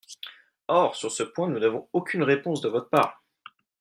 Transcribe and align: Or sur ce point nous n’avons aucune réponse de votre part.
Or 0.67 0.95
sur 0.95 1.11
ce 1.11 1.21
point 1.21 1.47
nous 1.47 1.59
n’avons 1.59 1.87
aucune 1.93 2.23
réponse 2.23 2.61
de 2.61 2.69
votre 2.69 2.89
part. 2.89 3.23